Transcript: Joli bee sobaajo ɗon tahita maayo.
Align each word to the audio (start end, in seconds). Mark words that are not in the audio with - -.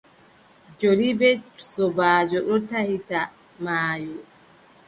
Joli 0.79 1.07
bee 1.19 1.41
sobaajo 1.71 2.37
ɗon 2.47 2.61
tahita 2.69 3.19
maayo. 3.63 4.15